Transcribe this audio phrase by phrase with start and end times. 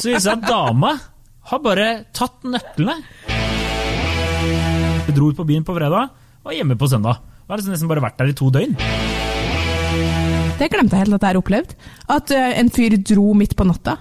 [0.00, 0.94] Så viser det seg at dama
[1.50, 2.96] har bare tatt nøklene.
[5.06, 6.10] Vi dro ut på byen på fredag
[6.40, 7.20] og var hjemme på søndag.
[7.44, 8.76] Hun har liksom nesten bare vært der i to døgn.
[10.60, 11.74] Det glemte jeg helt at jeg har opplevd.
[12.12, 13.96] At eh, en fyr dro midt på natta.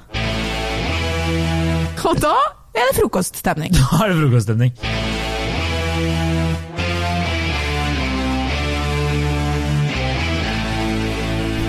[2.10, 2.36] Og da
[2.74, 3.76] er det frokoststemning.
[3.76, 4.74] Da er det frokoststemning.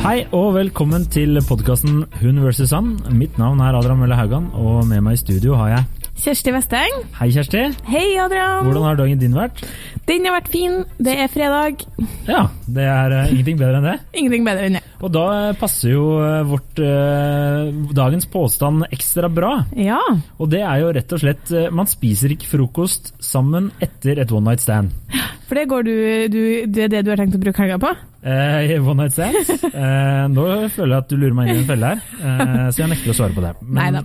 [0.00, 2.94] Hei og velkommen til podkasten Hun versus han.
[3.12, 6.96] Mitt navn er Adrian Mølle Haugan, og med meg i studio har jeg Kjersti Vesteng.
[7.16, 7.60] Hei, Kjersti.
[7.88, 8.66] Hei, Adrian.
[8.66, 9.62] Hvordan har dagen din vært?
[10.08, 10.82] Den har vært fin.
[11.00, 11.84] Det er fredag.
[12.28, 13.94] Ja, det er eh, ingenting bedre enn det.
[14.20, 14.82] Ingenting bedre enn det.
[15.00, 19.54] Og da eh, passer jo eh, vårt eh, dagens påstand ekstra bra.
[19.76, 20.00] Ja.
[20.36, 24.50] Og det er jo rett og slett Man spiser ikke frokost sammen etter et one
[24.50, 24.92] night stand.
[25.50, 25.94] For det går du,
[26.30, 27.90] du Det er det du har tenkt å bruke helga på?
[28.22, 29.50] Eh, one night stands?
[29.66, 32.82] Eh, nå føler jeg at du lurer meg inn i en felle her, eh, så
[32.82, 33.52] jeg nekter å svare på det.
[33.64, 33.98] Men-.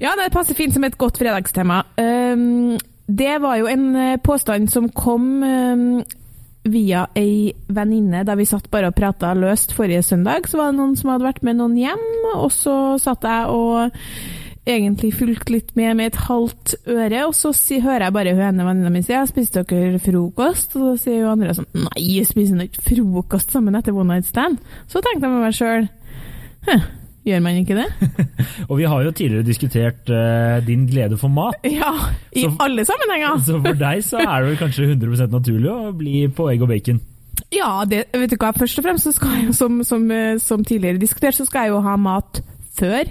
[0.00, 1.80] Ja, det passer fint som et godt fredagstema.
[1.98, 5.84] Um, det var jo en eh, påstand som kom um,
[6.70, 10.48] via ei venninne da vi satt bare og prata løst forrige søndag.
[10.48, 13.98] Så var det noen som hadde vært med noen hjem, og så satt jeg og
[14.66, 18.44] egentlig fulgt litt med med et halvt øre, og så si, hører jeg bare hun
[18.48, 22.58] ene venninna mi si 'spiste dere frokost?' Og så sier hun andre sånn 'nei, spiser
[22.58, 24.58] dere ikke frokost sammen etter one night stand'.
[24.88, 25.88] Så tenkte jeg med meg sjøl
[27.26, 27.86] Gjør man ikke det?
[28.70, 31.58] Og vi har jo tidligere diskutert uh, din glede for mat.
[31.80, 31.90] Ja,
[32.30, 33.40] i Så- alle sammenhenger.
[33.46, 36.70] Så for deg så er det vel kanskje 100 naturlig å bli på egg og
[36.70, 37.00] bacon.
[37.52, 40.38] Ja, det, vet du hva, først og fremst så skal jeg jo, som, som, eh,
[40.38, 42.40] som tidligere diskutert, så skal jeg jo ha mat
[42.78, 43.10] før.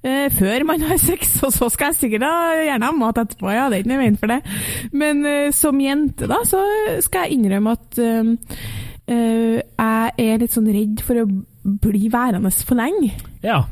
[0.00, 2.32] Eh, før man har sex, og så skal jeg sikkert da,
[2.64, 4.40] gjerne ha mat etterpå, ja, det er ikke noe i veien for det.
[4.96, 6.62] Men eh, som jente da, så
[7.04, 8.32] skal jeg innrømme at eh,
[9.12, 11.28] eh, jeg er litt sånn redd for å
[11.84, 13.12] bli værende for lenge.
[13.44, 13.62] Ja,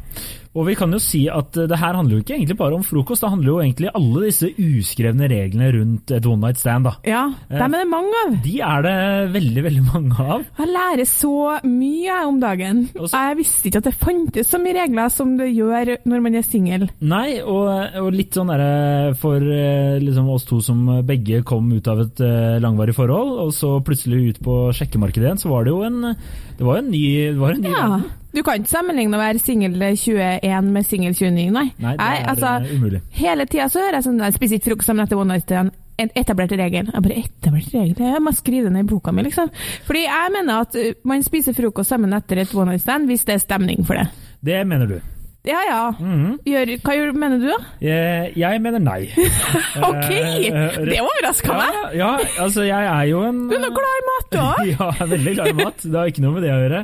[0.59, 2.83] og vi kan jo si at eh, det her handler jo ikke egentlig bare om
[2.87, 6.89] frokost, det handler jo egentlig alle disse uskrevne reglene rundt et one night stand.
[6.89, 6.93] da.
[7.07, 8.35] Ja, dem er det mange av.
[8.45, 8.97] De er det
[9.39, 10.45] veldig, veldig mange av.
[10.59, 11.33] Jeg lærer så
[11.69, 12.85] mye om dagen.
[12.99, 16.39] Også, Jeg visste ikke at det fantes så mye regler som det gjør når man
[16.41, 16.89] er singel.
[17.01, 17.71] Nei, og,
[18.03, 22.21] og litt sånn derre for eh, liksom oss to som begge kom ut av et
[22.25, 26.01] eh, langvarig forhold, og så plutselig ut på sjekkemarkedet igjen, så var det jo en,
[26.59, 27.83] det var en ny, det var en ny Ja.
[27.85, 28.09] verden.
[28.39, 31.65] Du kan ikke sammenligne å være singel 21 med singel 29, nei.
[31.83, 33.01] Nei, det Jeg, er altså, eh, umulig.
[33.19, 35.73] hele tida så hører jeg sånn Jeg spiser ikke frokost sammen etter one night stand.
[35.99, 36.93] En etablert regel.
[36.95, 38.05] Jeg bare etablert regel?
[38.15, 39.51] Jeg må skrive det ned i boka mi, liksom.
[39.89, 43.27] Fordi jeg mener at uh, man spiser frokost sammen etter et one night stand hvis
[43.27, 44.07] det er stemning for det.
[44.47, 45.01] Det mener du.
[45.47, 45.83] Ja ja.
[45.97, 46.33] Mhm.
[46.45, 47.57] Gjør, hva mener du, da?
[47.81, 49.05] Jeg, jeg mener nei.
[49.89, 50.09] OK!
[50.11, 51.77] Eh, eh, Det overraska meg!
[51.97, 54.59] Ja, ja, altså jeg er jo en Du er nå glad i mat, du òg.
[54.75, 55.85] Ja, jeg er veldig glad i mat.
[55.87, 56.81] Det har ikke noe med det å gjøre.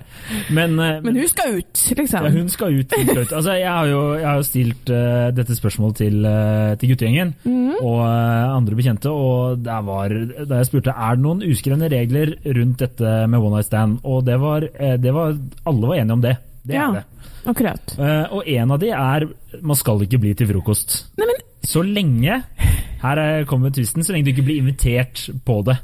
[0.57, 2.29] Men, eh, Men hun skal ut, liksom.
[2.29, 2.95] ja, hun skal ut.
[2.97, 3.35] Hun skal ut.
[3.41, 7.35] Altså, jeg, har jo, jeg har jo stilt uh, dette spørsmålet til, uh, til guttegjengen
[7.45, 7.75] Mhm.
[7.83, 10.15] og uh, andre bekjente, og der var,
[10.47, 14.25] da jeg spurte er det noen uskrevne regler rundt dette med one night stand, og
[14.31, 15.35] det var, eh, det var
[15.67, 16.37] alle var enige om det.
[16.65, 16.87] Det Ja.
[16.89, 17.05] er det.
[17.47, 17.94] Akkurat.
[17.99, 19.27] Eh, og en av de er
[19.62, 21.05] man skal ikke bli til frokost.
[21.19, 22.43] Nei, men Så lenge
[23.03, 24.03] Her er- kommer tvisten.
[24.05, 25.78] Så lenge du ikke blir invitert på det.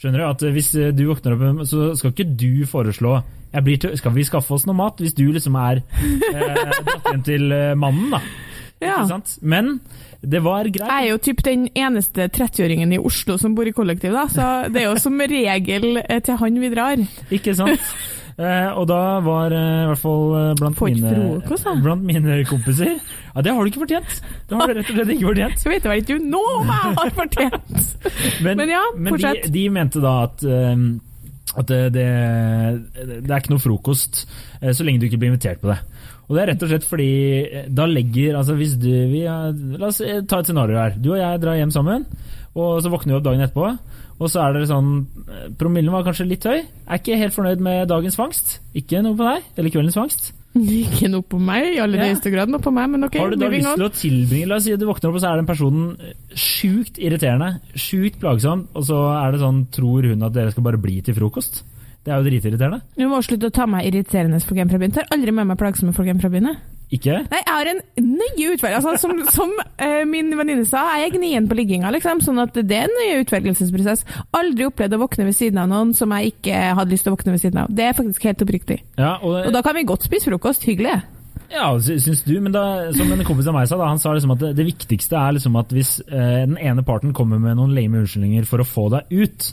[0.00, 0.24] Skjønner du?
[0.28, 3.22] At eh, Hvis eh, du våkner opp, så skal ikke du foreslå
[3.52, 4.98] til, Skal vi skaffe oss noe mat?
[5.00, 8.20] Hvis du liksom er eh, dratt hjem til mannen, da.
[8.80, 8.98] Ja.
[9.00, 9.38] Ikke sant?
[9.40, 9.80] Men
[10.20, 10.84] det var greit.
[10.90, 14.48] Jeg er jo typ den eneste 30-åringen i Oslo som bor i kollektiv, da, så
[14.72, 17.00] det er jo som regel til han vi drar.
[17.32, 17.80] Ikke sant?
[18.36, 22.90] Eh, og da var eh, i hvert fall eh, blant mine, frokost, blant mine kompiser
[22.90, 24.18] Ja, det har du ikke fortjent!
[24.50, 25.62] Det har du rett og slett ikke fortjent.
[25.62, 27.80] Så vet jeg vel ikke nå hva jeg har fortjent!
[28.44, 30.84] Men, Men ja, men de, de mente da at, um,
[31.56, 32.06] at det, det,
[33.24, 35.78] det er ikke noe frokost så lenge du ikke blir invitert på det.
[36.26, 37.10] Og det er rett og slett fordi
[37.72, 40.96] da legger altså hvis du, vi, La oss ta et scenario her.
[41.00, 42.04] Du og jeg drar hjem sammen,
[42.52, 43.72] og så våkner vi opp dagen etterpå.
[44.16, 44.90] Og så er det sånn
[45.28, 46.62] eh, Promillen var kanskje litt høy.
[46.86, 48.58] Er ikke helt fornøyd med dagens fangst.
[48.76, 49.46] Ikke noe på deg.
[49.58, 50.32] Eller kveldens fangst.
[50.56, 52.14] Ikke noe på meg, i aller Ja.
[52.32, 53.18] grad noe på meg, men ok.
[53.20, 55.20] Har du da lyst til å tilbringe La oss si at du våkner opp, og
[55.20, 55.98] så er den personen
[56.32, 60.80] sjukt irriterende, sjukt plagsom, og så er det sånn Tror hun at dere skal bare
[60.80, 61.60] bli til frokost?
[62.06, 62.80] Det er jo dritirriterende.
[62.96, 64.92] Du må slutte å ta meg irriterende folk hjem fra byen.
[64.94, 66.52] Tar aldri med meg plagsomme folk hjem fra byen.
[66.94, 67.16] Ikke?
[67.32, 68.92] Nei, jeg har en nøye utvelgelse.
[68.92, 72.20] Altså, som som uh, min venninne sa, jeg er gnien på ligginga, liksom.
[72.22, 74.04] Sånn at det er en nøye utvelgelsesprosess.
[74.38, 77.16] Aldri opplevd å våkne ved siden av noen som jeg ikke hadde lyst til å
[77.16, 77.72] våkne ved siden av.
[77.74, 78.78] Det er faktisk helt oppriktig.
[79.00, 80.62] Ja, og, Og da kan vi godt spise frokost.
[80.68, 80.94] Hyggelig.
[81.50, 82.62] ja, sy- syns du, men da,
[82.94, 85.34] som en kompis av meg sa, da, han sa liksom at det, det viktigste er
[85.36, 88.88] liksom at hvis uh, den ene parten kommer med noen lame unnskyldninger for å få
[88.94, 89.50] deg ut,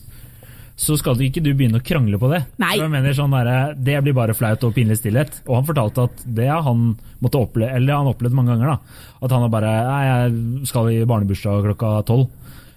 [0.76, 2.40] så skal ikke du begynne å krangle på det.
[2.62, 2.74] Nei.
[2.76, 5.42] Så jeg mener sånn der, Det blir bare flaut og pinlig stillhet.
[5.48, 8.74] Og han fortalte at det han måtte oppleve, eller han opplevd mange ganger.
[8.74, 12.30] da, At han har bare Nei, jeg skal i barnebursdag klokka tolv.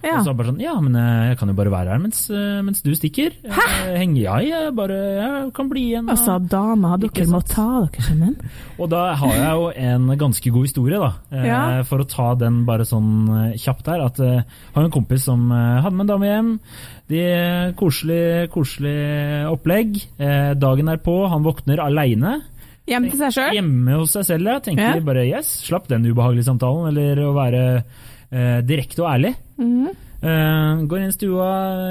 [0.05, 0.19] Ja.
[0.21, 2.61] Og så bare sånn Ja, men eh, jeg kan jo bare være her mens, eh,
[2.63, 3.33] mens du stikker.
[3.43, 3.65] Hæ?
[3.97, 6.05] Henge, ja, jeg bare jeg kan bli igjen.
[6.05, 8.37] og- Altså, dama, dere må ta dere sammen.
[8.79, 11.13] og da har jeg jo en ganske god historie, da.
[11.33, 11.83] Eh, Ja.
[11.83, 14.05] For å ta den bare sånn eh, kjapt her.
[14.05, 16.61] At eh, jeg har en kompis som eh, hadde med en dame hjem.
[17.09, 19.97] De eh, Koselig, koselig opplegg.
[20.19, 22.43] Eh, dagen er på, han våkner aleine.
[22.87, 23.55] Hjemme til seg sjøl?
[23.59, 24.59] Hjemme hos seg selv, ja.
[24.61, 25.01] Tenker Ja.
[25.01, 26.89] bare yes, slapp den ubehagelige samtalen.
[26.93, 27.83] Eller å være
[28.31, 29.35] eh, direkte og ærlig.
[29.57, 29.95] Mhm.
[30.17, 31.49] Uh, går inn i stua,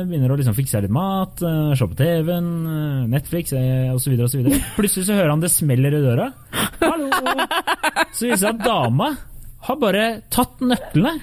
[0.10, 4.16] begynner å liksom fikse litt mat, uh, se på TV-en, uh, Netflix uh, osv.
[4.76, 6.32] Plutselig så hører han det smeller i døra.
[6.82, 7.10] Hallo!
[8.16, 9.12] Så viser det seg at dama
[9.66, 11.14] har bare tatt nøklene,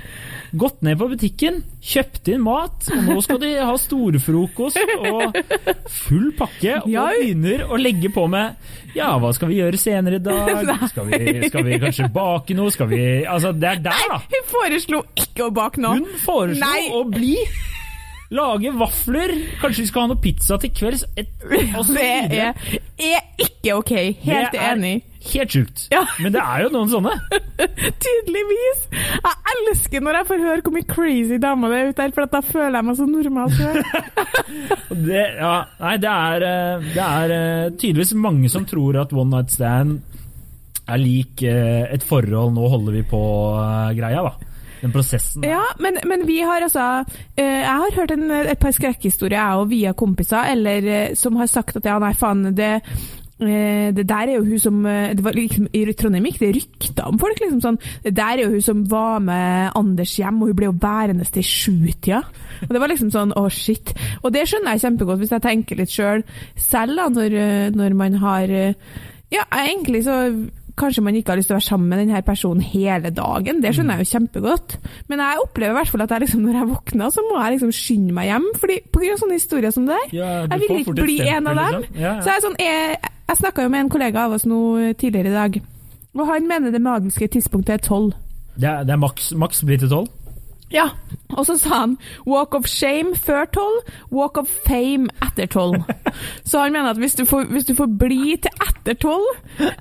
[0.53, 5.37] gått ned på butikken, kjøpt inn mat, og nå skal de ha storfrokost og
[5.89, 8.57] full pakke, og begynner å legge på med
[8.97, 10.51] Ja, hva skal vi gjøre senere i dag?
[10.93, 12.73] Skal vi, skal vi kanskje bake noe?
[12.75, 14.19] Skal vi Altså, det er der, da.
[14.29, 16.03] Hun foreslo ikke å bake noe.
[16.03, 16.89] Hun foreslo Nei.
[16.93, 17.37] å bli.
[18.33, 19.33] Lage vafler.
[19.61, 21.07] Kanskje vi skal ha noe pizza til kvelds.
[21.21, 21.33] Et,
[21.93, 22.55] Det er,
[22.97, 23.93] er ikke ok.
[24.25, 24.95] Helt Det er enig.
[25.23, 25.85] Helt sjukt.
[25.93, 26.03] Ja.
[26.19, 27.13] Men det er jo noen sånne.
[28.05, 28.87] Tydeligvis.
[28.93, 32.33] Jeg elsker når jeg får høre hvor mye crazy damer det er ute her, for
[32.33, 33.83] da føler jeg meg så normal sjøl.
[35.09, 39.31] Det, ja, nei, det er, eh, det er eh, tydeligvis mange som tror at one
[39.37, 40.01] night stand
[40.83, 44.25] er lik eh, et forhold 'nå holder vi på'-greia.
[44.27, 44.51] da.
[44.83, 45.45] Den prosessen.
[45.47, 47.05] Ja, men, men vi har altså
[47.39, 51.79] Jeg har hørt en, et par skrekkhistorier, jeg òg, via kompiser, eller som har sagt
[51.79, 52.81] at ja, nei, faen, det
[53.97, 57.09] det der er jo hun som eh, det var liksom, I Trondheim gikk det rykter
[57.09, 57.41] om folk.
[57.41, 60.71] liksom sånn, Det der er jo hun som var med Anders hjem, og hun ble
[60.71, 62.23] jo værende til sjutida.
[62.63, 63.95] Og det var liksom sånn å, shit.
[64.23, 66.23] Og det skjønner jeg kjempegodt, hvis jeg tenker litt sjøl
[66.57, 68.75] selv, selv da, når, eh, når man har eh,
[69.33, 70.17] Ja, egentlig så
[70.73, 73.75] Kanskje man ikke har lyst til å være sammen med denne personen hele dagen, det
[73.77, 74.79] skjønner jeg jo kjempegodt.
[75.11, 77.53] Men jeg opplever i hvert fall at jeg liksom, når jeg våkner, så må jeg
[77.59, 78.47] liksom skynde meg hjem.
[78.63, 80.15] fordi På grunn av sånne historier som det der.
[80.17, 81.77] Ja, jeg vil ikke bli en av dem.
[81.77, 82.01] liksom.
[82.01, 82.15] Ja, ja.
[82.23, 84.59] Så jeg, er sånn, jeg, jeg snakka jo med en kollega av oss nå
[85.01, 85.61] tidligere i dag,
[86.15, 88.13] og han mener det magiske tidspunktet er tolv.
[88.57, 90.11] Det er, det er maks, maks blir til tolv.
[90.73, 90.87] Ja,
[91.37, 95.83] og så sa han walk of shame før tolv, walk of fame etter tolv.
[96.49, 99.35] Så han mener at hvis du får, hvis du får bli til etter tolv,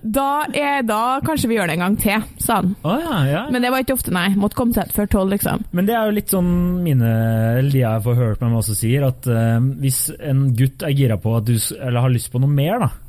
[0.03, 2.73] da, er- da kanskje vi gjør det en gang til, sa han.
[2.83, 3.43] Oh, ja, ja.
[3.51, 4.33] Men det var ikke ofte, nei.
[4.39, 5.63] Måtte komme seg før tolv, liksom.
[5.71, 6.51] Men det er jo litt sånn
[6.83, 7.13] mine,
[7.61, 11.15] eller de jeg får hørt meg også sier, at uh, hvis en gutt er gira
[11.23, 13.00] på at du, eller har lyst på noe mer, da, eh,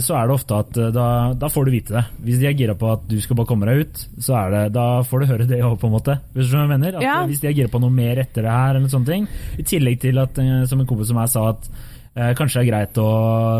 [0.00, 1.06] så er det ofte at eh, da,
[1.36, 2.04] da får du vite det.
[2.24, 4.62] Hvis de er gira på at du skal bare komme deg ut, så er det,
[4.78, 6.18] da får du høre det òg, på en måte.
[6.32, 6.96] Hvis mener?
[6.96, 7.18] At Ja.
[7.22, 9.28] eh, Hvis de er gira på noe mer etter det her, eller sånne ting.
[9.58, 11.68] I tillegg til at, eh, som en kompis som jeg sa, at
[12.14, 13.08] eh, kanskje det er greit å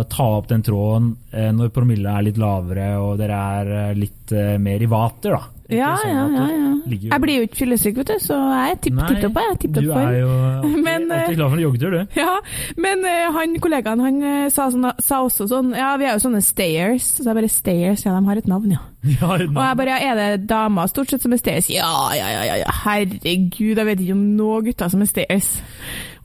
[0.09, 4.33] ta opp den tråden eh, når promille er litt lavere og dere er eh, litt
[4.33, 5.45] eh, mer i vater, da.
[5.69, 6.45] Ikke Ja, sånn ja, ja.
[6.49, 6.69] ja.
[7.13, 9.35] Jeg blir jo ikke fyllesyk, vet du, så jeg er tipp topp.
[9.37, 9.99] Jeg er tipp Du for.
[10.01, 10.29] er jo
[10.63, 12.17] alltid, Men, eh, alltid klar for en joggetur, du.
[12.17, 12.31] Ja,
[12.81, 14.17] men eh, han kollegaen han
[14.55, 17.11] sa, sånn, sa også sånn Ja, vi er jo sånne stayers.
[17.19, 18.81] Så jeg bare stayers, ja, de har et navn, ja.
[19.21, 21.69] Ja, Og jeg bare ja, er det damer stort sett som er stayers?
[21.71, 22.73] Ja, ja, ja, ja, ja.
[22.87, 25.53] herregud, jeg vet ikke om noen gutter som er stayers.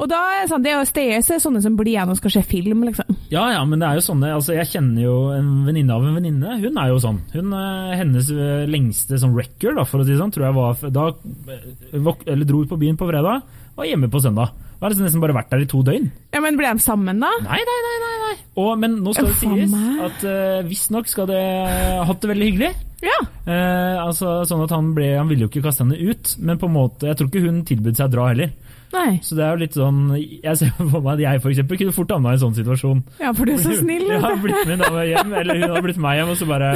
[0.04, 2.34] Og da er sånn, det er jo stayers er sånne som blir igjen og skal
[2.36, 3.16] se film, liksom.
[3.32, 6.18] ja, ja, men det er jo sånne altså Jeg kjenner jo en venninne av en
[6.18, 6.58] venninne.
[6.60, 7.22] Hun er jo sånn.
[7.32, 10.58] Hun, eh, Hennes eh, lengste sånn record, da, for å si det sånn, tror jeg
[10.58, 11.08] var Da
[11.56, 14.52] eh, eller dro ut på byen på fredag, var hjemme på søndag.
[14.84, 16.10] Da har liksom nesten bare vært der i to døgn.
[16.36, 17.30] Ja, men ble de sammen, da?
[17.46, 17.94] Nei, nei, nei.
[18.04, 18.34] nei, nei.
[18.60, 22.50] Og, men nå skal det sies at uh, visstnok skal det ha hatt det veldig
[22.50, 22.72] hyggelig.
[23.04, 23.16] Ja.
[23.48, 26.68] Uh, altså sånn at Han ble, han ville jo ikke kaste henne ut, men på
[26.68, 28.52] en måte, jeg tror ikke hun tilbød seg å dra heller.
[28.94, 29.20] Nei.
[29.26, 31.96] Så det er jo litt sånn Jeg ser for meg at jeg for eksempel kunne
[31.96, 33.04] fort havna i en sånn situasjon.
[33.24, 34.06] Ja, for du er så snill.
[34.12, 36.76] Jeg har blitt min dame hjem, eller hun har blitt meg hjem, og så bare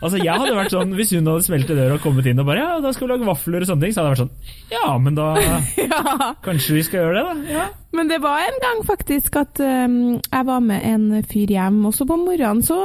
[0.00, 2.48] Altså, jeg hadde vært sånn, Hvis hun hadde smelt i døra og kommet inn og
[2.48, 4.72] bare Ja, da skal vi lage vafler og sånne ting, så hadde jeg vært sånn
[4.72, 5.26] Ja, men da
[5.90, 6.30] Ja.
[6.44, 7.58] Kanskje vi skal gjøre det, da?
[7.58, 7.66] Ja.
[7.96, 11.96] Men det var en gang faktisk at um, jeg var med en fyr hjem, og
[11.96, 12.78] så på morgenen så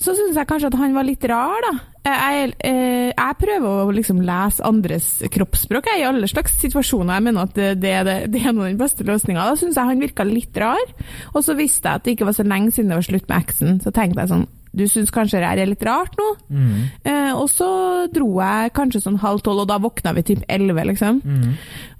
[0.00, 1.72] så syns jeg kanskje at han var litt rar, da.
[2.00, 7.18] Jeg, jeg, jeg prøver å liksom lese andres kroppsspråk jeg, i alle slags situasjoner.
[7.18, 9.44] Jeg mener at det, det, det, er den beste løsninga.
[9.50, 10.94] Da syns jeg han virka litt rar.
[11.34, 13.44] Og så visste jeg at det ikke var så lenge siden det var slutt med
[13.44, 13.76] eksen.
[13.84, 14.46] Så tenkte jeg sånn
[14.80, 16.30] Du syns kanskje det er litt rart nå?
[16.48, 16.80] Mm.
[17.10, 17.68] Eh, og så
[18.14, 21.20] dro jeg kanskje sånn halv tolv, og da våkna vi typ elleve, liksom.
[21.20, 21.52] Mm.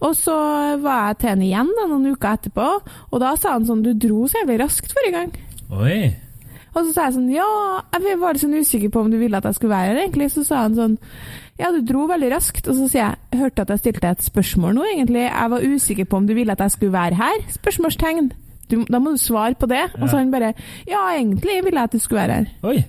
[0.06, 0.38] Og så
[0.80, 2.72] var jeg til han igjen da, noen uker etterpå,
[3.10, 5.38] og da sa han sånn Du dro så jævlig raskt forrige gang.
[5.68, 6.29] Oi.
[6.74, 7.46] Og så sa jeg sånn Ja,
[7.98, 10.30] jeg var litt sånn usikker på om du ville at jeg skulle være her, egentlig.
[10.34, 10.98] Så sa han sånn
[11.58, 12.68] Ja, du dro veldig raskt.
[12.68, 15.24] Og så sier jeg jeg Hørte at jeg stilte et spørsmål nå, egentlig.
[15.26, 17.42] Jeg var usikker på om du ville at jeg skulle være her?
[17.58, 18.30] Spørsmålstegn.
[18.70, 19.82] Du, da må du svare på det.
[20.00, 20.22] Og så Ja.
[20.22, 20.54] han bare
[20.86, 22.46] Ja, egentlig ville jeg at du skulle være her.
[22.62, 22.84] Oi!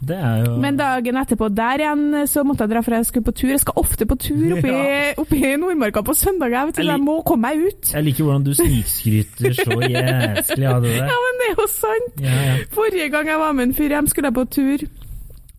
[0.00, 3.34] Det jo Men dagen etterpå der igjen så måtte jeg dra, for jeg skulle på
[3.36, 3.50] tur.
[3.52, 5.12] Jeg skal ofte på tur oppi, Ja.
[5.20, 6.54] oppi Nordmarka på søndager.
[6.56, 7.92] Jeg, vet Jeg jeg må komme meg ut.
[7.92, 12.16] Jeg liker hvordan du snikskryter så jæsklig av det Ja, men det er jo sant!
[12.24, 12.56] Ja, ja.
[12.72, 14.86] Forrige gang jeg var med en fyr hjem, skulle jeg på tur.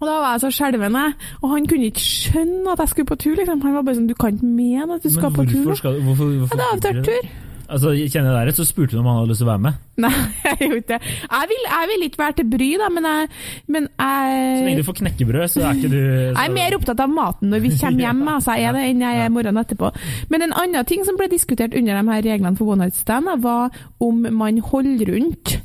[0.02, 0.96] Og da var jeg så skjelven,
[1.44, 3.36] og han kunne ikke skjønne at jeg skulle på tur.
[3.38, 3.62] liksom.
[3.62, 5.76] Han var bare sånn Du kan ikke mene at du skal på tur.
[5.78, 7.30] skal hvorfor, hvorfor Ja, det er avtalt tur.
[7.72, 9.64] Altså, Kjenner jeg deg rett, så spurte du om han hadde lyst til å være
[9.66, 9.80] med.
[10.04, 10.12] Nei,
[10.48, 11.16] jeg gjorde ikke det.
[11.24, 13.32] Jeg vil, jeg vil ikke være til bry, da, men jeg,
[13.76, 16.28] men Så lenge du får knekkebrød, så er ikke du så...
[16.28, 19.04] Jeg er mer opptatt av maten når vi kommer hjem, altså, jeg er det, enn
[19.08, 19.92] jeg er morgenen etterpå.
[20.34, 23.32] Men en annen ting som ble diskutert under de her reglene for one night stand,
[23.42, 23.72] var
[24.04, 25.58] om man holder rundt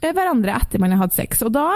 [0.00, 1.42] hverandre etter man har hatt sex.
[1.44, 1.66] Og da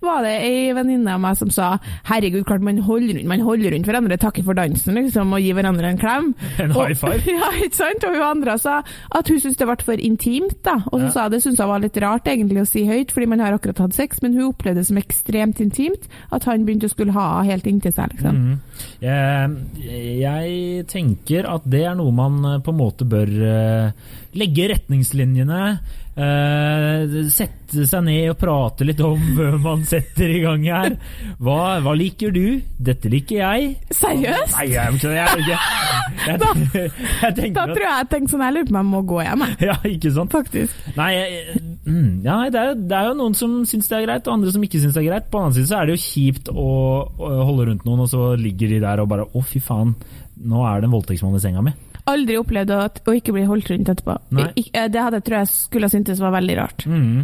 [0.00, 1.72] var det ei venninne av meg som sa
[2.08, 5.54] herregud, klart man holder rundt, man holder rundt hverandre, takker for dansen liksom, og gir
[5.58, 6.30] hverandre en klem.
[6.62, 7.18] En high five.
[7.18, 8.04] Og, ja, ikke sant?
[8.06, 8.78] Og hun andre sa
[9.10, 10.78] at hun syntes det ble for intimt, da.
[10.92, 11.10] Og så Ja.
[11.16, 13.78] sa det syntes hun var litt rart egentlig å si høyt, fordi man har akkurat
[13.82, 17.42] hatt sex, men hun opplevde det som ekstremt intimt at han begynte å skulle ha
[17.46, 18.38] helt inntil seg, liksom.
[18.38, 18.60] Mm.
[19.02, 24.68] Jeg, jeg tenker at det er noe man eh, på en måte bør eh, legge
[24.72, 25.62] retningslinjene.
[26.16, 30.96] Eh, sette seg ned og prate litt om før man setter i gang her.
[31.42, 32.60] Hva, hva liker du?
[32.76, 33.74] Dette liker jeg.
[33.96, 34.56] Seriøst?
[34.58, 38.80] Nei, jeg, jeg, jeg, Da at tror jeg jeg tenkte sånn, jeg lurer på om
[38.80, 39.58] jeg må gå hjem, jeg.
[39.70, 40.32] Ja, ikke sant?
[40.32, 40.88] Faktisk.
[40.98, 41.12] Nei,
[41.86, 44.54] mm, ja, det, er, det er jo noen som syns det er greit, og andre
[44.54, 45.30] som ikke syns det er greit.
[45.32, 46.68] På den annen side så er det jo kjipt å,
[47.08, 49.94] å holde rundt noen, og så ligger de der og bare Å, fy faen,
[50.42, 51.74] nå er det en voldtektsmann i senga mi.
[52.10, 52.80] Aldri opplevd å,
[53.14, 54.16] ikke bli holdt rundt etterpå.
[54.34, 54.48] Nei.
[54.72, 56.86] Eh, det hadde jeg tror jeg skulle ha syntes var veldig rart.
[56.90, 57.22] Mm.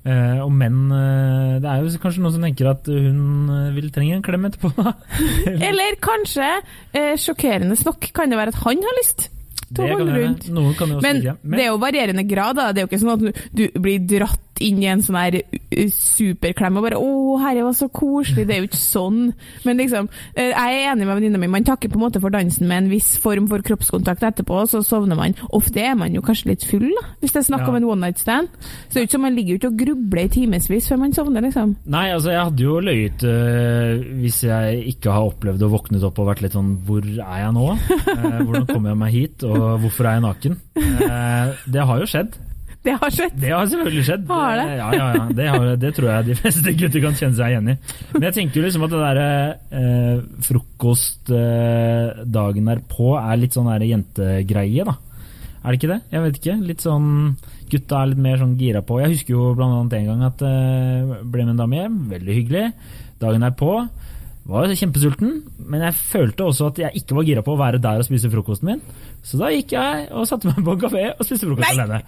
[0.00, 3.88] Uh, og menn uh, Det er jo kanskje noen som tenker at hun uh, vil
[3.92, 4.72] trenge en klem etterpå.
[4.80, 6.48] Eller, Eller kanskje,
[6.96, 9.28] eh, sjokkerende nok, kan det være at han har lyst
[9.70, 10.48] til å holde rundt.
[10.52, 11.36] Noen kan jo også Men ikke.
[11.54, 12.58] det er jo varierende grad.
[12.58, 12.70] da.
[12.72, 15.38] Det er jo ikke sånn at du, du blir dratt inn i en sånn her
[15.94, 18.46] superklem og bare 'Å, herre, var så koselig'.
[18.46, 19.32] Det er jo ikke sånn.
[19.64, 21.46] Men liksom, eh, jeg er enig med venninna mi.
[21.46, 24.68] Man takker på en måte for dansen med en viss form for kroppskontakt etterpå, og
[24.68, 25.34] så sovner man.
[25.52, 27.68] Ofte er man jo kanskje litt full, da, hvis det er snakk Ja.
[27.68, 28.48] om en one night stand.
[28.88, 31.12] Så det er jo ikke som man ligger ute og grubler i timevis før man
[31.12, 31.76] sovner, liksom.
[31.86, 36.18] Nei, altså jeg hadde jo løyet øh, hvis jeg ikke har opplevd å våknet opp
[36.18, 37.70] og vært litt sånn Hvor er jeg nå?
[37.70, 39.42] Eh, hvordan kommer jeg meg hit?
[39.44, 40.56] Og hvorfor er jeg naken?
[40.76, 42.36] Eh, det har jo skjedd.
[42.80, 43.34] Det har skjedd.
[43.36, 44.22] Det har selvfølgelig skjedd.
[44.30, 44.62] Har det?
[44.78, 45.24] Ja, ja, ja.
[45.36, 47.74] Det, har, det tror jeg de fleste gutter kan kjenne seg igjen i.
[48.14, 49.30] Men jeg tenker jo liksom at det derre
[49.80, 54.94] eh, frokostdagen eh, derpå er litt sånn der jentegreie, da.
[55.60, 56.00] Er det ikke det?
[56.08, 56.56] Jeg vet ikke.
[56.70, 57.08] Litt sånn
[57.70, 60.38] Gutta er litt mer sånn gira på Jeg husker jo blant annet en gang at
[60.48, 61.96] eh, ble med en dame hjem.
[62.16, 62.66] Veldig hyggelig.
[63.20, 63.70] Dagen derpå
[64.48, 65.32] var kjempesulten,
[65.68, 68.30] men jeg følte også at jeg ikke var gira på å være der og spise
[68.32, 68.80] frokosten min.
[69.22, 71.74] Så da gikk jeg og satte meg på en kafé og spiste frokost Nei!
[71.76, 72.00] alene.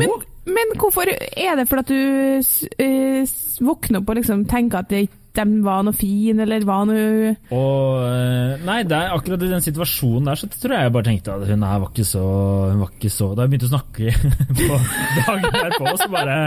[0.00, 0.14] Men,
[0.54, 3.34] men hvorfor er det fordi at du eh,
[3.66, 8.00] våkner opp og liksom tenker at det, de var noe fin, eller var noe Og
[8.02, 11.36] eh, Nei, det er akkurat i den situasjonen der, så tror jeg jeg bare tenkte
[11.36, 12.24] at hun her var ikke så
[12.72, 14.14] Hun var ikke så Da jeg begynte å snakke
[14.58, 14.80] på
[15.20, 16.38] dagen derpå, så bare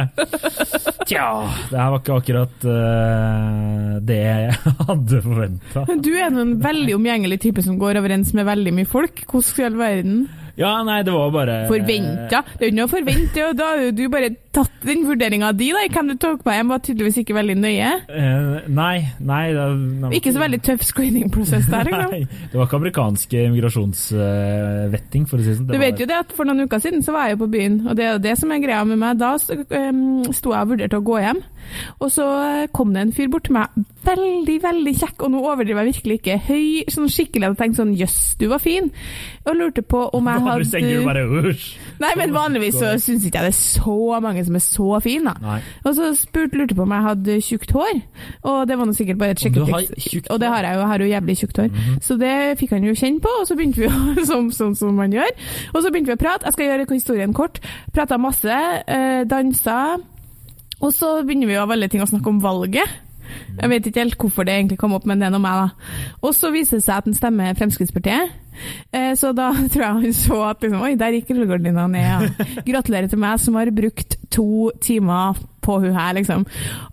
[1.07, 1.27] Tja,
[1.71, 4.53] det her var ikke akkurat uh, det jeg
[4.87, 5.83] hadde forventa.
[5.99, 9.25] Du er en veldig omgjengelig type som går overens med veldig mye folk.
[9.27, 10.23] Hvordan i all verden?
[10.55, 12.43] Ja, nei, det var bare Forventa?
[12.45, 15.01] Det er jo ikke noe å forvente, og da har jo du bare tatt den
[15.07, 15.81] vurderinga di, da.
[15.89, 17.89] Hvem du tok med hjem, var tydeligvis ikke veldig nøye.
[18.05, 18.93] Uh, nei,
[19.25, 19.65] nei det,
[20.03, 22.13] det, Ikke så veldig tøff screening-prosess der, liksom.
[22.13, 25.71] Nei, det var ikke amerikansk immigrasjonsvetting, for å si det sånn.
[25.73, 27.79] Du vet jo det at For noen uker siden så var jeg jo på byen,
[27.87, 29.17] og det er jo det som er greia med meg.
[29.21, 31.41] Da um, sto jeg og vurderte å gå hjem,
[31.99, 32.25] og så
[32.75, 33.73] kom det en fyr bort til meg.
[34.03, 36.37] Veldig, veldig kjekk, og nå overdriver jeg virkelig ikke.
[36.49, 37.49] Høy, sånn skikkelig.
[37.49, 38.89] Jeg tenkte sånn jøss, du var fin.
[39.47, 41.67] Og lurte på om jeg Vanligvis tenker du hadde bare usj.
[42.03, 45.33] Nei, men vanligvis så syns ikke jeg det er så mange som er så fine,
[45.33, 45.35] da.
[45.43, 45.59] Nei.
[45.83, 48.01] Og så spurte, lurte på om jeg hadde tjukt hår,
[48.49, 50.29] og det var nå sikkert bare et sjekketriks.
[50.33, 51.83] Og det har jeg jo, jeg har jo jævlig tjukt hår.
[52.03, 54.95] Så det fikk han jo kjenne på, og så begynte vi jo, som, sånn som
[54.99, 55.31] man gjør.
[55.73, 56.47] Og så begynte vi å prate.
[56.47, 57.61] Jeg skal gjøre historien kort.
[57.93, 59.97] Prata masse, eh, dansa.
[60.83, 62.99] Og så begynner vi jo av alle ting å snakke om valget.
[63.57, 66.07] Jeg vet ikke helt hvorfor det egentlig kom opp, men det er noe meg, da.
[66.21, 68.33] Og så viser det seg at den stemmer Fremskrittspartiet.
[68.91, 72.03] Eh, Så da tror jeg han så at liksom, oi, der gikk rullegardina ned.
[72.03, 72.61] Ja.
[72.67, 76.41] Gratulerer til meg som har brukt to timer på hun her, liksom.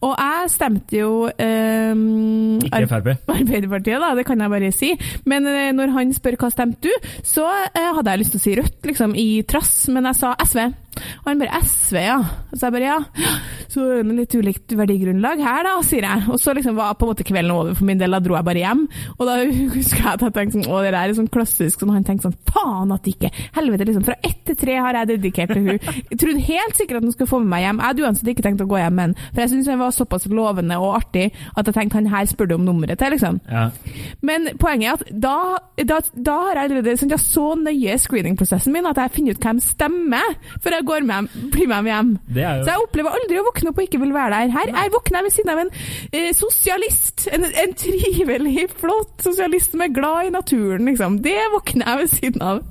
[0.07, 1.95] Og jeg stemte jo eh,
[2.69, 3.09] Ikke Frp.
[3.35, 4.93] Arbeiderpartiet, da, det kan jeg bare si.
[5.26, 8.45] Men eh, når han spør hva stemte du, så eh, hadde jeg lyst til å
[8.45, 10.62] si Rødt, liksom, i trass, men jeg sa SV.
[11.23, 12.19] Og han bare SV, ja.
[12.52, 12.97] Så jeg bare ja.
[13.71, 16.25] Så er det litt ulikt verdigrunnlag her, da, sier jeg.
[16.31, 18.47] Og så liksom var på en måte kvelden over for min del, da dro jeg
[18.50, 18.85] bare hjem.
[19.17, 19.37] Og da
[19.76, 22.28] husker jeg at jeg tenkte sånn, å det der er sånn klassisk sånn, han tenkte
[22.28, 25.78] sånn, faen at ikke, helvete liksom, fra ett til tre har jeg dedikert til hun.
[26.11, 27.80] Jeg trodde helt sikkert at hun skulle få med meg hjem.
[27.80, 29.95] Jeg hadde uansett ikke tenkt å gå hjem med han, for jeg syntes han var
[29.95, 33.40] såpass lovende og artig at jeg tenkte han her spør du om nummeret til, liksom.
[33.50, 33.66] Ja.
[34.26, 35.37] Men poenget er at da,
[35.90, 39.47] da, da har jeg allerede sånn, jeg så nøye screening-prosessen min at jeg finner ut
[39.47, 42.14] hvem stemmer før jeg går med, blir med hjem.
[42.37, 44.54] Jo Så jeg opplever aldri å våkne opp og ikke vil være der.
[44.54, 45.73] Her jeg våkner ved siden av en
[46.12, 47.26] eh, sosialist.
[47.30, 51.21] En, en trivelig, flott sosialist som er glad i naturen, liksom.
[51.25, 52.63] Det våkner jeg ved siden av.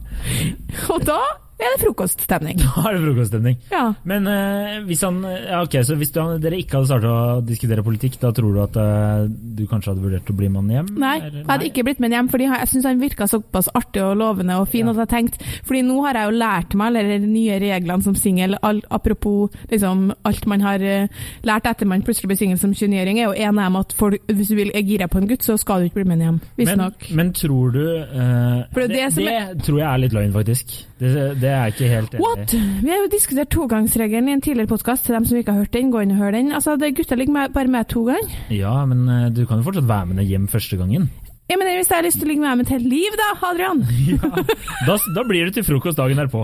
[0.94, 1.20] Og da
[1.68, 2.62] er det frokoststemning.
[2.80, 3.58] Da er det frokoststemning.
[3.72, 3.86] Ja.
[4.08, 7.84] Men uh, hvis han ja, ok, så hvis du, dere ikke hadde starta å diskutere
[7.86, 10.92] politikk, da tror du at uh, du kanskje hadde vurdert å bli med han hjem?
[11.00, 11.42] Nei, eller?
[11.42, 14.60] jeg hadde ikke blitt med hjem, fordi jeg syns han virka såpass artig og lovende
[14.62, 14.94] og fin Ja.
[14.94, 18.16] at jeg tenkte Fordi nå har jeg jo lært meg alle de nye reglene som
[18.18, 18.56] singel.
[18.90, 21.08] Apropos liksom, alt man har eh,
[21.48, 24.24] lært etter man plutselig blir singel som 29-åring, er jo en av dem at folk,
[24.32, 26.40] hvis du vil er gira på en gutt, så skal du ikke bli med hjem.
[26.40, 27.10] men, Visstnok.
[27.16, 30.34] men tror du uh, det det, er det som det tror jeg er litt løgn,
[30.36, 30.80] faktisk.
[31.00, 32.54] Det, det er jeg ikke helt enig What?!
[32.84, 35.06] Vi har jo diskutert togangsregelen i en tidligere podkast.
[35.08, 36.52] Til dem som ikke har hørt den, gå inn og hør den.
[36.52, 38.34] Altså, Gutta ligger med, bare med to ganger.
[38.52, 41.08] Ja, men eh, du kan jo fortsatt være med deg hjem første gangen.
[41.50, 43.30] Ja, men Hvis jeg har lyst til å ligge med dem et helt liv, da,
[43.48, 43.80] Adrian
[44.12, 44.44] Ja,
[44.86, 46.44] da, da blir det til frokost dagen derpå.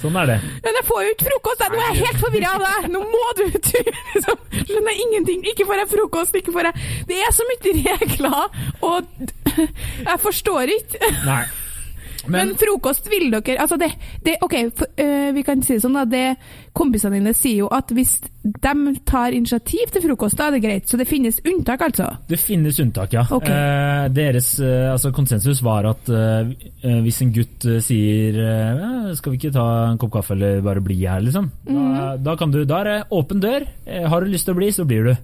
[0.00, 0.38] Sånn er det.
[0.64, 1.66] Men jeg får jo ikke frokost!
[1.70, 2.88] Nå er jeg helt forvirra av deg!
[2.94, 3.68] Nå må du ut!
[4.14, 4.40] Liksom.
[4.64, 5.44] Skjønner ingenting.
[5.52, 9.12] Ikke får jeg frokost, ikke får jeg Det er så mye regler, og
[10.08, 11.12] jeg forstår ikke.
[11.28, 11.44] Nei.
[12.26, 13.90] Men, Men, frokost vil dere Altså, det,
[14.24, 16.04] det OK, for, øh, vi kan si det sånn, da.
[16.08, 16.36] Det,
[16.74, 20.88] kompisene dine sier jo at hvis de tar initiativ til frokost, da er det greit.
[20.90, 22.08] Så det finnes unntak, altså.
[22.28, 23.26] det finnes unntak, ja.
[23.30, 23.52] Okay.
[23.54, 26.08] Eh, deres eh, altså konsensus var at
[27.04, 28.34] hvis en gutt sier
[29.14, 31.50] 'Skal vi ikke ta en kopp kaffe eller bare bli her', liksom.
[31.64, 32.22] Da, Mhm.
[32.24, 33.66] da, kan du, da er det åpen dør.
[34.08, 35.16] Har du lyst til å bli, så blir du.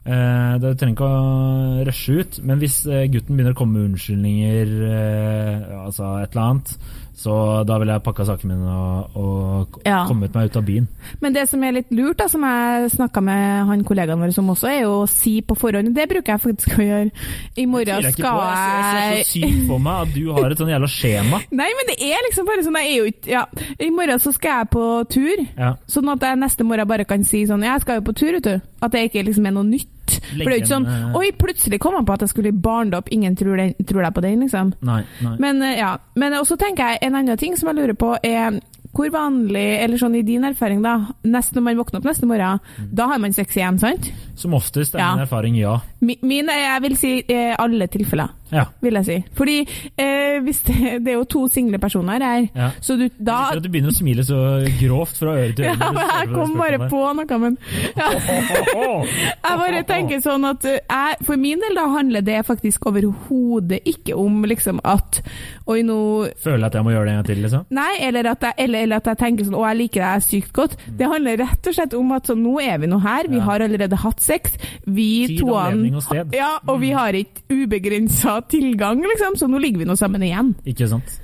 [0.00, 3.90] Eh, du trenger ikke å rushe ut, men hvis eh, gutten begynner å komme med
[3.90, 6.72] unnskyldninger, eh, altså et eller annet,
[7.20, 7.32] så
[7.68, 10.06] da ville jeg pakka sakene mine og, og Ja.
[10.08, 10.86] kommet meg ut av byen.
[11.20, 14.48] Men det som er litt lurt, da, som jeg snakka med han kollegaen vår som
[14.54, 15.92] også, er jo å si på forhånd.
[15.94, 17.10] Det bruker jeg faktisk å gjøre.
[17.60, 18.46] I morgen jeg skal på.
[18.46, 21.42] Jeg jeg ser så sykt for meg at du har et sånn jævla skjema.
[21.60, 23.44] Nei, men det er liksom bare sånn, jeg er jo ikke Ja,
[23.78, 25.44] i morgen så skal jeg på tur.
[25.60, 25.74] Ja.
[25.90, 28.48] Sånn at jeg neste morgen bare kan si sånn Jeg skal jo på tur, vet
[28.48, 28.60] du.
[28.80, 29.88] At det ikke liksom er noe nytt.
[30.20, 32.52] For det er jo ikke sånn eh, Oi, plutselig kom han på at jeg skulle
[32.52, 34.74] i barndom, Ingen tror, den, tror deg på den, liksom.
[34.86, 35.36] Nei, nei.
[35.42, 35.94] Men eh, ja.
[36.20, 40.00] Men også tenker jeg en annen ting som jeg lurer på, er hvor vanlig, eller
[40.00, 40.96] sånn i din erfaring, da,
[41.30, 42.58] nest når man våkner opp neste morgen,
[42.90, 44.08] da har man sex igjen, sant?
[44.34, 45.12] Som oftest er Ja.
[45.14, 45.76] min erfaring ja.
[46.00, 48.64] Min, Min, jeg vil si eh, alle tilfeller, Ja.
[48.82, 49.16] vil jeg si.
[49.38, 52.70] Fordi eh, hvis det, det er jo to single personer her, ja.
[52.80, 54.40] så du, Jeg da liker at du begynner å smile så
[54.80, 55.76] grovt fra øre til øre.
[55.76, 57.58] Ja, men jeg kom bare på noe, men
[57.96, 58.10] ja.
[59.40, 63.80] Jeg bare tenker sånn at uh, jeg, For min del da handler det faktisk overhodet
[63.88, 65.20] ikke om liksom at
[65.70, 65.96] Oi, nå
[66.42, 67.66] Føler jeg at jeg må gjøre det en gang til, liksom?
[67.76, 70.52] Nei, eller at jeg, eller, eller at jeg tenker sånn Å, jeg liker deg sykt
[70.56, 70.76] godt.
[70.98, 73.28] Det handler rett og slett om at sånn, nå er vi nå her.
[73.30, 74.56] Vi har allerede hatt sex.
[74.86, 76.34] Vi Tid, anledning og sted.
[76.36, 80.54] Ja, og vi har ikke ubegrensa tilgang, liksom, så nå ligger vi nå sammen igjen.
[80.66, 81.20] Ikke sant?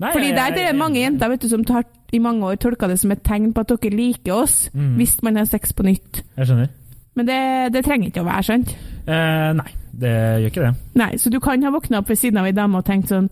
[0.00, 2.88] Nei, Fordi det er det mange jenter vet du, som tar, i mange år tolka
[2.90, 4.96] det som et tegn på at dere liker oss, Mm.
[4.96, 6.22] hvis man har sex på nytt.
[6.36, 6.68] Jeg skjønner.
[7.14, 8.74] Men det, det trenger ikke å være sant.
[9.06, 10.10] Eh, nei, det
[10.42, 10.74] gjør ikke det.
[10.98, 13.28] Nei, Så du kan ha våkna opp ved siden av ei dame og tenkt sånn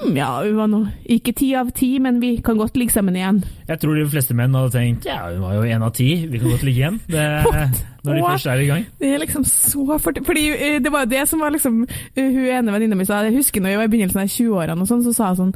[0.00, 3.14] «Hm, Ja, hun var nå ikke ti av ti, men vi kan godt ligge sammen
[3.14, 3.44] igjen.
[3.68, 6.38] Jeg tror de fleste menn hadde tenkt ja, hun var jo én av ti, vi
[6.40, 7.00] kan godt ligge igjen.
[7.06, 8.84] Det, når de først er i gang.
[9.00, 12.24] Det er liksom så fort Fordi eh, det var jo det som var liksom eh,
[12.24, 14.90] Hun ene venninna mi sa Jeg husker når jeg var i begynnelsen av 20-årene, og
[14.90, 15.54] sånn, så sa hun sånn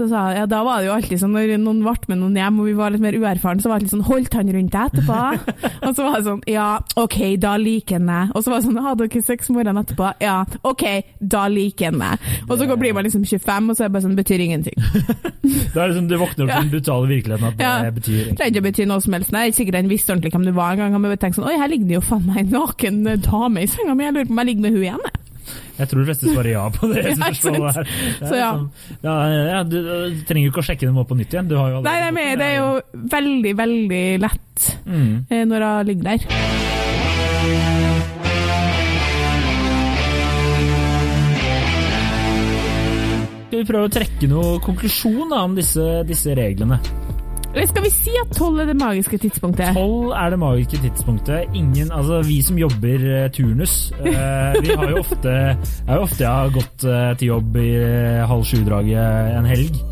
[0.00, 2.38] så sa, jeg, ja, Da var det jo alltid sånn når noen ble med noen
[2.40, 4.72] hjem, og vi var litt mer uerfaren, så var det litt sånn Holdt han rundt
[4.72, 5.18] deg etterpå?
[5.88, 6.68] og så var det sånn Ja,
[7.00, 8.32] OK, da liker han deg.
[8.34, 10.12] Og så var det sånn Hadde dere sex morgenen etterpå?
[10.24, 10.86] Ja, OK,
[11.20, 12.30] da liker han deg.
[12.48, 14.78] Og så blir man liksom 25, og så er det bare sånn Betyr ingenting.
[15.74, 17.90] Da er det sånn, Du våkner opp til den brutale virkeligheten at det Ja.
[17.94, 19.32] betyr Det trenger ikke å bety noe som helst.
[19.34, 20.92] Nei, ikke sikkert han visste ordentlig hvem du var engang.
[20.96, 23.70] Han bare tenkte sånn Oi, her ligger det jo faen meg en naken dame i
[23.70, 24.06] senga mi.
[24.06, 25.16] Jeg lurer på om jeg ligger med hun igjen, jeg.
[25.88, 27.04] Tror de fleste svarer ja på det.
[27.20, 27.28] Ja.
[27.30, 28.50] Det Så ja.
[28.52, 28.70] sånn-
[29.02, 29.14] ja,
[29.54, 31.48] ja du, du trenger jo ikke å sjekke dem opp på nytt igjen.
[31.48, 32.70] Du har jo Nei, nei, men det er jo
[33.16, 35.12] veldig, veldig lett mm.
[35.30, 36.20] eh, når hun ligger der.
[43.50, 46.78] Skal vi prøve å trekke noen konklusjon da, om disse, disse reglene?
[47.50, 49.72] Skal vi si at tolv er det magiske tidspunktet?
[49.74, 51.50] Tolv er det magiske tidspunktet.
[51.54, 55.56] Ingen, altså Vi som jobber eh, turnus, eh, vi har jo ofte jeg
[55.88, 57.70] er jo ofte jeg har gått eh, til jobb i
[58.30, 59.82] halv sju-draget en helg.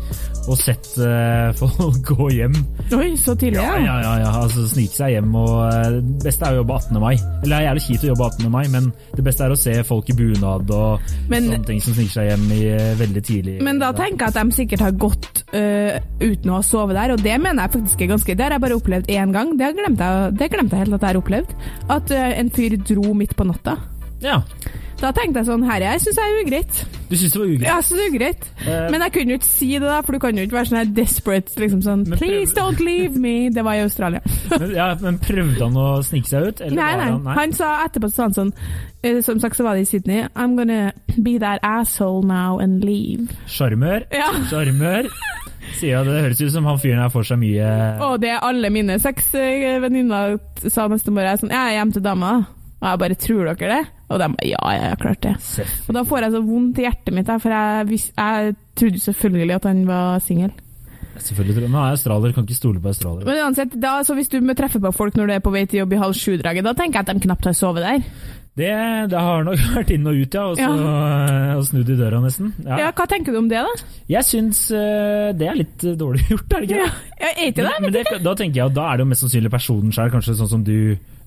[0.47, 2.53] Og sett eh, folk gå hjem.
[2.95, 4.29] Oi, så tidlig, Ja, ja, ja, ja.
[4.41, 5.33] altså Snike seg hjem.
[5.37, 6.99] og eh, Det beste er å jobbe 18.
[7.03, 7.15] mai.
[7.43, 8.49] Eller det er jævlig kjipt å jobbe 18.
[8.55, 11.93] mai, men det beste er å se folk i bunad og Men- sånne ting som
[11.97, 13.57] sniker seg hjem i eh, veldig tidlig.
[13.67, 17.23] Men da tenker jeg at de sikkert har gått uten å ha sovet der, og
[17.25, 19.55] det mener jeg faktisk er ganske Det har jeg bare opplevd én gang.
[19.57, 21.55] Det glemte jeg, det glemte jeg helt at jeg har opplevd.
[21.89, 23.77] At en fyr dro midt på natta.
[24.21, 24.41] Ja.
[24.99, 26.79] Da tenkte jeg sånn Herre, jeg syns jeg er ugreit.
[27.09, 27.67] Du syns det var ugreit?
[27.69, 28.47] Jeg synes det er ugreit.
[28.67, 30.69] Eh, Men jeg kunne jo ikke si det, da, for du kan jo ikke være
[30.69, 31.53] sånn her desperate.
[31.61, 33.49] liksom sånn Men Please don't leave me.
[33.55, 34.19] Det var i Australia.
[34.59, 36.61] men, ja, men prøvde han å snike seg ut?
[36.67, 37.07] Eller Nei, var nei.
[37.15, 38.51] han, Han sa etterpå sa han sånn
[39.03, 40.27] eh, Som sagt så var det i Sydney.
[40.35, 40.91] I'm gonna
[41.23, 43.31] be that asshole now and leave.
[43.47, 44.03] Sjarmør?
[44.11, 44.29] Ja.
[44.51, 45.07] Sjarmør?
[45.79, 47.71] Sier at Det høres ut som han fyren her får seg mye
[48.03, 51.95] Og det alle mine seks eh, venninner sa neste morgen, er sånn Jeg er hjemme
[51.95, 52.31] til dama.
[52.79, 53.81] Og jeg bare Tror dere det?
[54.09, 55.35] Og de bare Ja, ja, klart det.
[55.87, 59.69] Og da får jeg så vondt i hjertet mitt, for jeg, jeg trodde selvfølgelig at
[59.69, 60.55] han var singel.
[61.19, 61.71] Selvfølgelig tror jeg.
[61.71, 63.27] Men han er australier, kan ikke stole på australier.
[63.27, 65.65] Men uansett, da, så hvis du må treffe på folk når du er på vei
[65.67, 68.05] til jobb i halv sju-draget, da tenker jeg at de knapt har sovet der.
[68.59, 68.71] Det,
[69.11, 70.45] det har nok vært inn og ut, ja.
[70.49, 70.95] Og, så,
[71.59, 72.51] og snudd i døra, nesten.
[72.65, 72.79] Ja.
[72.85, 72.89] Ja.
[72.95, 73.91] Hva tenker du om det, da?
[74.11, 76.89] Jeg syns uh, det er litt eh, dårlig gjort, er det ikke Ja,
[77.21, 77.77] ja er ikke det?
[77.77, 80.11] Men, men det, da tenker jeg at da er det jo mest sannsynlig personen sjøl,
[80.15, 80.77] kanskje sånn som du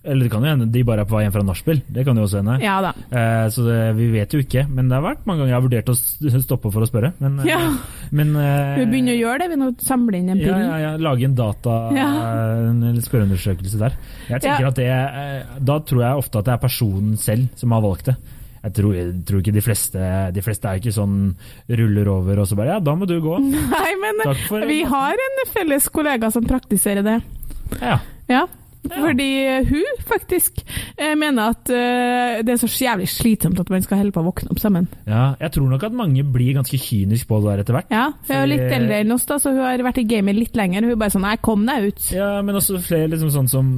[0.05, 1.79] Eller det kan jo hende de bare er på vei hjem fra nachspiel.
[1.95, 2.57] Det kan jo også hende.
[2.65, 2.91] Ja da.
[3.15, 4.65] Eh, så det, vi vet jo ikke.
[4.67, 7.13] Men det har vært mange ganger jeg har vurdert å stoppe for å spørre.
[7.23, 7.61] Men, eh, Ja.
[8.11, 10.91] men eh, Vi begynner å gjøre det, vi nå samler inn en ja, ja, ja,
[10.99, 12.09] Lage en data Ja.
[12.73, 13.95] en spørreundersøkelse der.
[14.29, 17.71] Jeg tenker at det, eh, Da tror jeg ofte at det er personen selv som
[17.77, 18.17] har valgt det.
[18.63, 21.15] Jeg tror, jeg tror ikke de fleste De fleste er ikke sånn
[21.67, 23.39] ruller over og så bare Ja, da må du gå.
[23.77, 27.21] Nei, men for vi har en felles kollega som praktiserer det.
[27.81, 28.01] Ja.
[28.31, 28.45] Ja.
[28.83, 29.27] Fordi
[29.69, 30.59] hun faktisk
[30.99, 34.27] eh, mener at eh, det er så jævlig slitsomt at man skal holde på å
[34.27, 34.89] våkne opp sammen.
[35.07, 35.37] ja.
[35.41, 37.91] Jeg tror nok at mange blir ganske kynisk på det der etter hvert.
[37.95, 40.35] Ja, Hun er jo litt eldre enn oss, da, så hun har vært i gamet
[40.37, 40.83] litt lenger.
[40.83, 42.09] Hun er bare sånn Nei, kom deg ut.
[42.13, 43.73] Ja, men også flere liksom sånn som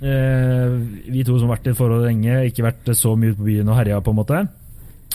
[0.00, 0.74] eh,
[1.10, 3.68] Vi to som har vært i forhold lenge, ikke vært så mye ute på byen
[3.74, 4.44] og herja, på en måte.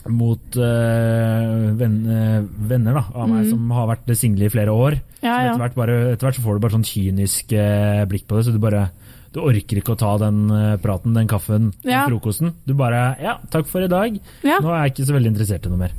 [0.10, 3.50] Mot øh, venn, eh, venner da, av meg Mhm.
[3.52, 5.00] som har vært single i flere år.
[5.22, 5.54] Ja, ja.
[5.54, 8.46] Etter, hvert bare, etter hvert så får du bare sånn kynisk eh, blikk på det,
[8.46, 8.90] så du bare
[9.34, 12.06] du orker ikke å ta den eh, praten, den kaffen, Ja.
[12.06, 12.54] den frokosten.
[12.66, 14.20] Du bare Ja, takk for i dag.
[14.44, 14.60] ja.
[14.60, 15.92] Nå er jeg ikke så veldig interessert i noe mer.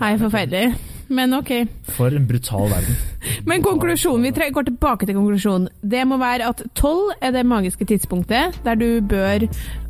[0.00, 0.74] Nei, forferdelig.
[1.08, 1.50] Men ok.
[1.96, 2.96] For en brutal verden.
[3.48, 5.68] Men konklusjonen, vi går tilbake til konklusjonen.
[5.82, 9.46] Det må være at tolv er det magiske tidspunktet der du bør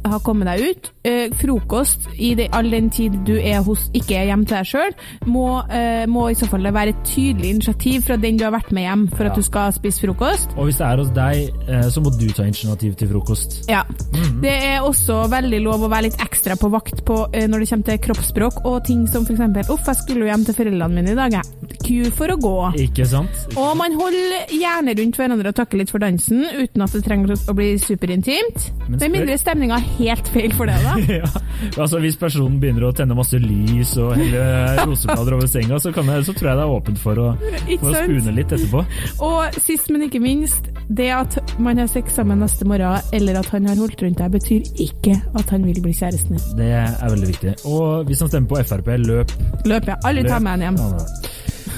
[0.08, 0.88] ha kommet deg ut.
[1.08, 4.68] Eh, frokost, i det, all den tid du er hos, ikke er hjemme til deg
[4.70, 4.94] sjøl,
[5.26, 5.42] må,
[5.74, 8.86] eh, må i så fall være et tydelig initiativ fra den du har vært med
[8.86, 9.30] hjem for Ja.
[9.32, 10.54] at du skal spise frokost.
[10.56, 13.58] Og hvis det er hos deg, eh, så må du ta initiativ til frokost.
[13.68, 13.82] Ja.
[14.14, 14.40] Mhm.
[14.40, 17.68] Det er også veldig lov å være litt ekstra på vakt på eh, når det
[17.68, 21.07] kommer til kroppsspråk og ting som f.eks.: Uff, jeg skulle jo hjem til foreldrene mine
[21.12, 21.76] i dag, jeg.
[21.78, 22.54] Ku for å gå.
[22.84, 23.44] Ikke sant?
[23.56, 27.34] Og man holder gjerne rundt hverandre og takker litt for dansen, uten at det trenger
[27.34, 28.68] å bli superintimt.
[28.88, 30.96] Med mindre stemninga er helt feil for det, da.
[31.20, 31.30] ja.
[31.76, 34.44] altså Hvis personen begynner å tenne masse lys og helle
[34.84, 37.90] roseblader over senga, så, kan jeg, så tror jeg det er åpent for å, for
[37.92, 38.84] å spune litt etterpå.
[39.28, 43.50] Og sist, men ikke minst, det at man har sex sammen neste morgen, eller at
[43.54, 46.46] han har holdt rundt deg, betyr ikke at han vil bli kjæresten din.
[46.58, 47.56] Det er veldig viktig.
[47.68, 49.34] Og hvis han stemmer på Frp, løp.
[49.68, 49.98] Løp, ja.
[50.08, 50.78] Aldri ta med han hjem.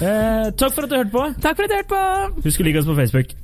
[0.01, 1.25] Eh, takk for at du hørte på.
[1.43, 2.43] Takk for at du hørte på!
[2.47, 3.35] Husk å like oss på Facebook.